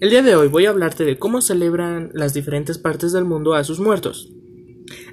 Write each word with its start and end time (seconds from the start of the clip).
El 0.00 0.10
día 0.10 0.22
de 0.22 0.36
hoy 0.36 0.46
voy 0.46 0.64
a 0.64 0.70
hablarte 0.70 1.04
de 1.04 1.18
cómo 1.18 1.40
celebran 1.40 2.10
las 2.14 2.32
diferentes 2.32 2.78
partes 2.78 3.10
del 3.10 3.24
mundo 3.24 3.54
a 3.54 3.64
sus 3.64 3.80
muertos. 3.80 4.32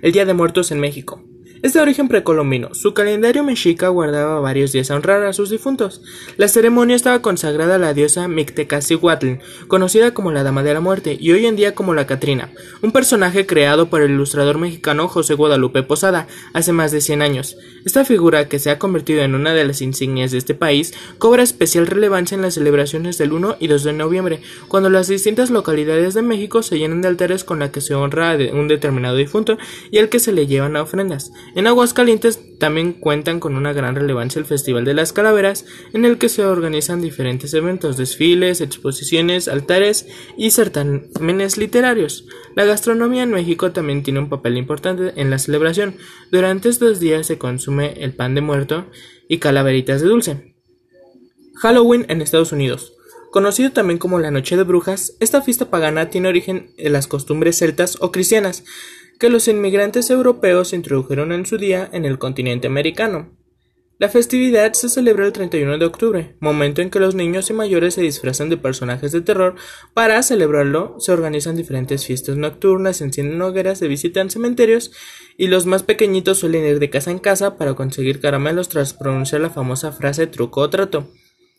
El 0.04 0.12
Día 0.12 0.26
de 0.26 0.36
Muertos 0.36 0.72
en 0.72 0.80
México. 0.80 1.24
Es 1.66 1.74
de 1.74 1.80
origen 1.80 2.08
precolombino. 2.08 2.76
Su 2.76 2.94
calendario 2.94 3.44
mexica 3.44 3.88
guardaba 3.88 4.40
varios 4.40 4.72
días 4.72 4.92
a 4.92 4.96
honrar 4.98 5.24
a 5.24 5.34
sus 5.34 5.50
difuntos. 5.50 6.00
La 6.38 6.48
ceremonia 6.48 6.96
estaba 6.96 7.24
consagrada 7.24 7.74
a 7.74 7.80
la 7.80 7.96
diosa 7.96 8.28
Mictecacihuatl, 8.28 9.40
conocida 9.68 10.14
como 10.14 10.32
la 10.32 10.44
Dama 10.44 10.62
de 10.62 10.76
la 10.76 10.80
Muerte, 10.80 11.18
y 11.20 11.32
hoy 11.32 11.48
en 11.48 11.56
día 11.56 11.74
como 11.74 11.96
la 11.96 12.06
Catrina, 12.06 12.52
un 12.84 12.92
personaje 12.92 13.48
creado 13.48 13.90
por 13.90 14.04
el 14.04 14.12
ilustrador 14.12 14.60
mexicano 14.60 15.08
José 15.08 15.34
Guadalupe 15.34 15.82
Posada 15.82 16.28
hace 16.54 16.72
más 16.72 16.92
de 16.92 17.02
100 17.02 17.24
años. 17.24 17.58
Esta 17.84 18.06
figura, 18.06 18.48
que 18.48 18.60
se 18.60 18.70
ha 18.70 18.78
convertido 18.78 19.24
en 19.24 19.34
una 19.34 19.56
de 19.56 19.66
las 19.66 19.82
insignias 19.82 20.30
de 20.30 20.38
este 20.38 20.54
país, 20.54 20.94
cobra 21.18 21.42
especial 21.42 21.88
relevancia 21.88 22.36
en 22.36 22.44
las 22.44 22.54
celebraciones 22.54 23.18
del 23.18 23.34
1 23.34 23.58
y 23.60 23.70
2 23.70 23.84
de 23.84 23.94
noviembre, 23.94 24.42
cuando 24.68 24.92
las 24.92 25.08
distintas 25.08 25.50
localidades 25.50 26.14
de 26.14 26.22
México 26.22 26.62
se 26.62 26.78
llenan 26.78 27.02
de 27.02 27.08
altares 27.08 27.44
con 27.44 27.58
la 27.58 27.72
que 27.72 27.82
se 27.82 27.96
honra 27.96 28.34
a 28.34 28.36
un 28.54 28.68
determinado 28.68 29.16
difunto 29.16 29.58
y 29.90 29.98
al 29.98 30.10
que 30.10 30.20
se 30.20 30.32
le 30.32 30.46
llevan 30.46 30.76
ofrendas. 30.76 31.32
En 31.56 31.68
Aguascalientes 31.68 32.58
también 32.60 32.92
cuentan 32.92 33.40
con 33.40 33.56
una 33.56 33.72
gran 33.72 33.96
relevancia 33.96 34.40
el 34.40 34.46
Festival 34.46 34.84
de 34.84 34.94
las 34.94 35.14
Calaveras, 35.14 35.66
en 35.94 36.04
el 36.04 36.18
que 36.18 36.28
se 36.28 36.44
organizan 36.46 37.02
diferentes 37.02 37.54
eventos, 37.54 37.96
desfiles, 37.96 38.60
exposiciones, 38.60 39.48
altares 39.48 40.06
y 40.38 40.52
certámenes 40.52 41.58
literarios. 41.58 42.26
La 42.58 42.66
gastronomía 42.66 43.24
en 43.24 43.32
México 43.32 43.72
también 43.72 44.04
tiene 44.04 44.20
un 44.20 44.28
papel 44.28 44.58
importante 44.58 45.14
en 45.16 45.30
la 45.30 45.40
celebración. 45.40 45.96
Durante 46.30 46.68
estos 46.68 47.00
días 47.00 47.26
se 47.26 47.38
consume 47.38 48.04
el 48.04 48.14
pan 48.14 48.36
de 48.36 48.42
muerto 48.42 48.88
y 49.30 49.38
calaveritas 49.38 50.02
de 50.02 50.10
dulce. 50.10 50.56
Halloween 51.56 52.06
en 52.10 52.22
Estados 52.22 52.52
Unidos. 52.52 52.92
Conocido 53.32 53.72
también 53.72 53.98
como 53.98 54.20
la 54.20 54.32
Noche 54.32 54.58
de 54.58 54.64
Brujas, 54.64 55.16
esta 55.22 55.42
fiesta 55.42 55.70
pagana 55.70 56.10
tiene 56.10 56.28
origen 56.28 56.74
en 56.78 56.92
las 56.92 57.08
costumbres 57.08 57.58
celtas 57.58 57.98
o 58.02 58.12
cristianas 58.12 58.66
que 59.20 59.30
los 59.30 59.48
inmigrantes 59.48 60.10
europeos 60.10 60.74
introdujeron 60.74 61.32
en 61.32 61.46
su 61.46 61.58
día 61.58 61.90
en 61.92 62.06
el 62.06 62.20
continente 62.20 62.68
americano. 62.68 63.32
La 63.98 64.10
festividad 64.10 64.74
se 64.74 64.90
celebra 64.90 65.26
el 65.26 65.32
31 65.32 65.78
de 65.78 65.86
octubre, 65.86 66.36
momento 66.42 66.82
en 66.82 66.90
que 66.90 67.00
los 67.00 67.16
niños 67.16 67.50
y 67.50 67.54
mayores 67.54 67.94
se 67.94 68.02
disfrazan 68.02 68.50
de 68.50 68.58
personajes 68.58 69.14
de 69.14 69.22
terror. 69.22 69.56
Para 69.94 70.22
celebrarlo, 70.22 70.98
se 71.00 71.14
organizan 71.14 71.56
diferentes 71.56 72.06
fiestas 72.06 72.36
nocturnas, 72.36 72.98
se 72.98 73.06
encienden 73.06 73.42
hogueras, 73.42 73.80
se 73.80 73.88
visitan 73.88 74.30
cementerios 74.30 74.92
y 75.38 75.48
los 75.48 75.66
más 75.66 75.84
pequeñitos 75.84 76.40
suelen 76.40 76.66
ir 76.66 76.80
de 76.80 76.90
casa 76.90 77.10
en 77.10 77.20
casa 77.20 77.58
para 77.58 77.74
conseguir 77.74 78.20
caramelos 78.20 78.68
tras 78.68 78.94
pronunciar 78.94 79.40
la 79.40 79.50
famosa 79.50 79.94
frase 79.94 80.28
truco 80.28 80.60
o 80.60 80.70
trato 80.70 81.10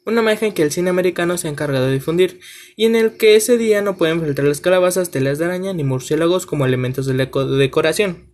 una 0.06 0.22
imagen 0.22 0.52
que 0.52 0.62
el 0.62 0.70
cine 0.70 0.88
americano 0.88 1.36
se 1.36 1.48
ha 1.48 1.50
encargado 1.50 1.86
de 1.86 1.94
difundir, 1.94 2.40
y 2.76 2.86
en 2.86 2.94
el 2.94 3.16
que 3.16 3.34
ese 3.34 3.58
día 3.58 3.82
no 3.82 3.96
pueden 3.96 4.20
faltar 4.20 4.44
las 4.44 4.60
calabazas, 4.60 5.10
telas 5.10 5.38
de 5.38 5.46
araña 5.46 5.72
ni 5.72 5.82
murciélagos 5.82 6.46
como 6.46 6.64
elementos 6.64 7.06
de 7.06 7.14
la 7.14 7.26
decoración. 7.26 8.30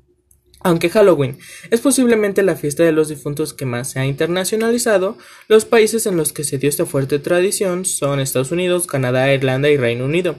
Aunque 0.64 0.90
Halloween 0.90 1.38
es 1.70 1.80
posiblemente 1.80 2.42
la 2.42 2.54
fiesta 2.54 2.84
de 2.84 2.92
los 2.92 3.08
difuntos 3.08 3.52
que 3.52 3.66
más 3.66 3.90
se 3.90 3.98
ha 3.98 4.06
internacionalizado, 4.06 5.18
los 5.48 5.64
países 5.64 6.06
en 6.06 6.16
los 6.16 6.32
que 6.32 6.44
se 6.44 6.58
dio 6.58 6.68
esta 6.68 6.86
fuerte 6.86 7.18
tradición 7.18 7.84
son 7.84 8.20
Estados 8.20 8.52
Unidos, 8.52 8.86
Canadá, 8.86 9.32
Irlanda 9.32 9.70
y 9.70 9.76
Reino 9.76 10.04
Unido. 10.04 10.36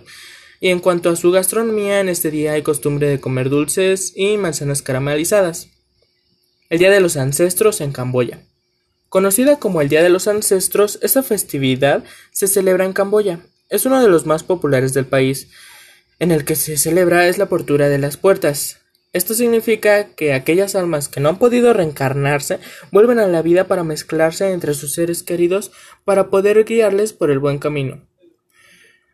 Y 0.62 0.70
en 0.70 0.80
cuanto 0.80 1.10
a 1.10 1.18
su 1.18 1.32
gastronomía, 1.32 2.00
en 2.00 2.08
este 2.08 2.32
día 2.32 2.54
hay 2.54 2.62
costumbre 2.62 3.10
de 3.10 3.20
comer 3.20 3.50
dulces 3.50 4.14
y 4.16 4.38
manzanas 4.38 4.82
caramelizadas. 4.82 5.68
El 6.70 6.80
Día 6.80 6.90
de 6.90 7.02
los 7.02 7.18
Ancestros 7.18 7.82
en 7.82 7.92
Camboya. 7.92 8.46
Conocida 9.14 9.60
como 9.60 9.80
el 9.80 9.90
Día 9.90 10.02
de 10.02 10.10
los 10.10 10.28
Ancestros, 10.28 10.98
esta 11.04 11.22
festividad 11.22 12.04
se 12.32 12.48
celebra 12.48 12.84
en 12.84 12.94
Camboya. 12.94 13.42
Es 13.70 13.86
uno 13.86 14.02
de 14.02 14.10
los 14.10 14.26
más 14.26 14.42
populares 14.42 14.96
del 14.96 15.06
país. 15.06 15.50
En 16.18 16.32
el 16.32 16.46
que 16.46 16.56
se 16.56 16.78
celebra 16.78 17.28
es 17.28 17.38
la 17.38 17.44
apertura 17.44 17.90
de 17.90 18.00
las 18.00 18.18
puertas. 18.18 18.80
Esto 19.12 19.36
significa 19.36 20.16
que 20.16 20.34
aquellas 20.34 20.74
almas 20.74 21.10
que 21.10 21.20
no 21.20 21.30
han 21.30 21.38
podido 21.38 21.74
reencarnarse 21.74 22.58
vuelven 22.92 23.20
a 23.20 23.28
la 23.28 23.44
vida 23.44 23.68
para 23.68 23.84
mezclarse 23.84 24.52
entre 24.52 24.74
sus 24.74 24.96
seres 24.96 25.22
queridos 25.22 25.72
para 26.06 26.32
poder 26.32 26.64
guiarles 26.66 27.14
por 27.14 27.30
el 27.30 27.38
buen 27.38 27.60
camino. 27.60 28.02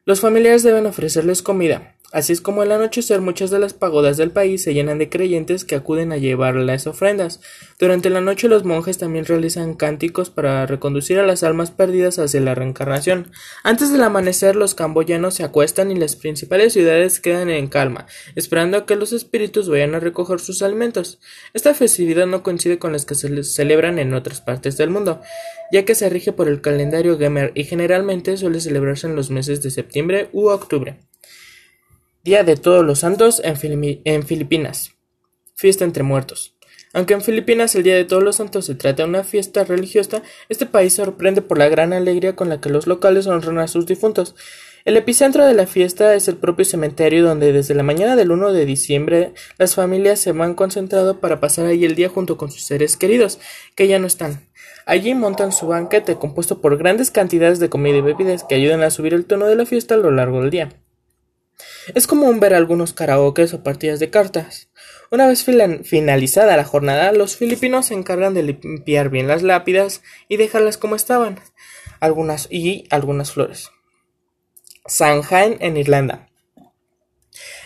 Los 0.06 0.22
familiares 0.22 0.64
deben 0.64 0.86
ofrecerles 0.86 1.42
comida, 1.42 1.98
Así 2.12 2.34
es 2.34 2.42
como 2.42 2.64
al 2.64 2.72
anochecer 2.72 3.22
muchas 3.22 3.52
de 3.52 3.60
las 3.60 3.74
pagodas 3.74 4.18
del 4.18 4.32
país 4.32 4.64
se 4.64 4.74
llenan 4.74 4.98
de 4.98 5.10
creyentes 5.10 5.64
que 5.64 5.76
acuden 5.76 6.12
a 6.12 6.18
llevar 6.18 6.56
las 6.56 6.88
ofrendas. 6.88 7.40
Durante 7.78 8.10
la 8.10 8.20
noche 8.20 8.48
los 8.48 8.64
monjes 8.66 8.98
también 8.98 9.26
realizan 9.26 9.76
cánticos 9.76 10.32
para 10.32 10.66
reconducir 10.66 11.20
a 11.20 11.26
las 11.28 11.44
almas 11.44 11.70
perdidas 11.70 12.18
hacia 12.18 12.42
la 12.42 12.56
reencarnación. 12.56 13.32
Antes 13.64 13.92
del 13.92 14.02
amanecer 14.02 14.56
los 14.56 14.74
camboyanos 14.74 15.36
se 15.36 15.44
acuestan 15.44 15.92
y 15.92 15.96
las 15.96 16.16
principales 16.16 16.74
ciudades 16.74 17.20
quedan 17.20 17.52
en 17.52 17.68
calma, 17.68 18.08
esperando 18.36 18.78
a 18.78 18.86
que 18.88 18.96
los 18.96 19.14
espíritus 19.14 19.70
vayan 19.70 19.94
a 19.94 20.00
recoger 20.00 20.40
sus 20.40 20.64
alimentos. 20.64 21.20
Esta 21.54 21.76
festividad 21.76 22.26
no 22.26 22.42
coincide 22.42 22.80
con 22.80 22.92
las 22.92 23.06
que 23.06 23.14
se 23.14 23.44
celebran 23.44 24.00
en 24.00 24.16
otras 24.16 24.42
partes 24.42 24.78
del 24.78 24.90
mundo, 24.90 25.22
ya 25.72 25.86
que 25.86 25.94
se 25.94 26.10
rige 26.10 26.34
por 26.34 26.48
el 26.48 26.62
calendario 26.62 27.20
Gemer 27.20 27.52
y 27.54 27.66
generalmente 27.66 28.36
suele 28.36 28.62
celebrarse 28.62 29.06
en 29.06 29.16
los 29.16 29.30
meses 29.30 29.62
de 29.62 29.70
septiembre 29.70 30.30
u 30.34 30.48
octubre. 30.48 30.98
Día 32.30 32.44
de 32.44 32.58
Todos 32.58 32.86
los 32.86 33.00
Santos 33.00 33.42
en, 33.44 33.58
Filipinas. 33.58 34.92
Fiesta 35.56 35.84
entre 35.84 36.04
muertos. 36.04 36.56
Aunque 36.94 37.16
en 37.16 37.22
Filipinas 37.22 37.74
el 37.74 37.82
Día 37.82 37.96
de 37.96 38.06
Todos 38.06 38.22
los 38.22 38.36
Santos 38.36 38.68
se 38.68 38.76
trata 38.76 39.02
de 39.02 39.10
una 39.10 39.24
fiesta 39.24 39.64
religiosa, 39.64 40.22
este 40.48 40.68
país 40.68 40.94
sorprende 40.94 41.42
por 41.42 41.58
la 41.58 41.70
gran 41.70 41.92
alegría 41.92 42.36
con 42.36 42.48
la 42.48 42.62
que 42.62 42.70
los 42.70 42.86
locales 42.86 43.26
honran 43.26 43.58
a 43.58 43.68
sus 43.68 43.88
difuntos. 43.88 44.36
El 44.86 44.96
epicentro 44.96 45.44
de 45.44 45.56
la 45.56 45.66
fiesta 45.66 46.14
es 46.14 46.28
el 46.28 46.38
propio 46.38 46.66
cementerio 46.66 47.26
donde 47.26 47.52
desde 47.52 47.74
la 47.74 47.82
mañana 47.82 48.16
del 48.16 48.30
1 48.30 48.54
de 48.54 48.66
diciembre 48.68 49.34
las 49.58 49.74
familias 49.74 50.20
se 50.20 50.32
van 50.32 50.54
concentrado 50.54 51.20
para 51.20 51.40
pasar 51.40 51.66
ahí 51.66 51.84
el 51.84 51.96
día 51.96 52.10
junto 52.10 52.38
con 52.38 52.52
sus 52.52 52.62
seres 52.62 52.96
queridos, 52.96 53.40
que 53.74 53.88
ya 53.88 53.98
no 53.98 54.06
están. 54.06 54.48
Allí 54.86 55.16
montan 55.16 55.52
su 55.52 55.66
banquete 55.66 56.18
compuesto 56.18 56.62
por 56.62 56.78
grandes 56.78 57.10
cantidades 57.10 57.58
de 57.58 57.70
comida 57.70 57.98
y 57.98 58.02
bebidas 58.02 58.44
que 58.44 58.54
ayudan 58.54 58.84
a 58.84 58.92
subir 58.92 59.16
el 59.16 59.26
tono 59.26 59.48
de 59.48 59.56
la 59.56 59.66
fiesta 59.66 59.96
a 59.96 59.98
lo 59.98 60.12
largo 60.12 60.42
del 60.42 60.52
día. 60.52 60.70
Es 61.96 62.08
común 62.08 62.40
ver 62.40 62.54
algunos 62.54 62.94
karaokes 62.94 63.54
o 63.54 63.64
partidas 63.64 64.00
de 64.00 64.10
cartas. 64.10 64.70
Una 65.12 65.28
vez 65.28 65.44
finalizada 65.44 66.58
la 66.58 66.64
jornada, 66.64 67.12
los 67.12 67.36
filipinos 67.36 67.88
se 67.88 67.96
encargan 67.96 68.34
de 68.34 68.44
limpiar 68.44 69.10
bien 69.10 69.28
las 69.28 69.42
lápidas 69.42 70.02
y 70.28 70.38
dejarlas 70.38 70.78
como 70.78 70.96
estaban, 70.96 71.40
algunas 72.00 72.48
y 72.52 72.86
algunas 72.90 73.32
flores. 73.32 73.72
Samhain 74.86 75.58
en 75.60 75.78
Irlanda. 75.78 76.30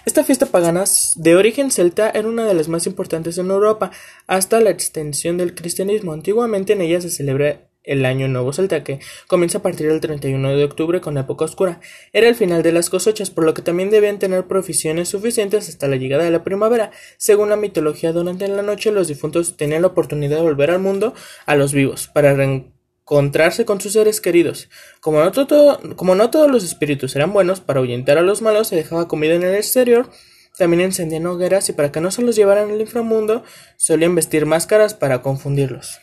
Esta 0.05 0.23
fiesta 0.23 0.45
pagana 0.45 0.83
de 1.15 1.35
origen 1.35 1.71
celta 1.71 2.09
era 2.09 2.27
una 2.27 2.45
de 2.45 2.53
las 2.53 2.67
más 2.67 2.85
importantes 2.87 3.37
en 3.37 3.49
Europa 3.49 3.91
hasta 4.27 4.59
la 4.59 4.69
extensión 4.69 5.37
del 5.37 5.55
cristianismo. 5.55 6.11
Antiguamente 6.11 6.73
en 6.73 6.81
ella 6.81 6.99
se 6.99 7.09
celebra 7.09 7.69
el 7.83 8.05
año 8.05 8.27
nuevo 8.27 8.53
celta, 8.53 8.83
que 8.83 8.99
comienza 9.27 9.59
a 9.59 9.61
partir 9.61 9.87
del 9.87 9.99
31 9.99 10.55
de 10.55 10.63
octubre 10.63 11.01
con 11.01 11.17
época 11.17 11.45
oscura. 11.45 11.79
Era 12.11 12.29
el 12.29 12.35
final 12.35 12.63
de 12.63 12.71
las 12.71 12.89
cosechas, 12.89 13.29
por 13.29 13.43
lo 13.43 13.53
que 13.53 13.61
también 13.61 13.89
debían 13.89 14.19
tener 14.19 14.45
provisiones 14.47 15.09
suficientes 15.09 15.69
hasta 15.69 15.87
la 15.87 15.97
llegada 15.97 16.23
de 16.23 16.31
la 16.31 16.43
primavera. 16.43 16.91
Según 17.17 17.49
la 17.49 17.55
mitología, 17.55 18.13
durante 18.13 18.47
la 18.47 18.61
noche 18.61 18.91
los 18.91 19.07
difuntos 19.07 19.57
tenían 19.57 19.81
la 19.81 19.89
oportunidad 19.89 20.37
de 20.37 20.43
volver 20.43 20.71
al 20.71 20.79
mundo 20.79 21.13
a 21.45 21.55
los 21.55 21.73
vivos, 21.73 22.07
para 22.07 22.33
reencontrarse 22.33 23.65
con 23.65 23.81
sus 23.81 23.93
seres 23.93 24.21
queridos. 24.21 24.69
Como 25.01 25.23
no, 25.23 25.31
como 25.95 26.15
no 26.15 26.29
todos 26.29 26.49
los 26.49 26.63
espíritus 26.63 27.15
eran 27.15 27.33
buenos, 27.33 27.59
para 27.59 27.79
ahuyentar 27.79 28.17
a 28.17 28.21
los 28.21 28.41
malos 28.41 28.69
se 28.69 28.75
dejaba 28.75 29.07
comida 29.07 29.35
en 29.35 29.43
el 29.43 29.55
exterior, 29.55 30.09
también 30.57 30.81
encendían 30.81 31.25
hogueras 31.25 31.67
y 31.69 31.73
para 31.73 31.91
que 31.91 31.99
no 31.99 32.11
se 32.11 32.21
los 32.21 32.35
llevaran 32.35 32.69
al 32.69 32.79
inframundo, 32.79 33.43
solían 33.75 34.15
vestir 34.15 34.45
máscaras 34.45 34.93
para 34.93 35.21
confundirlos. 35.21 35.99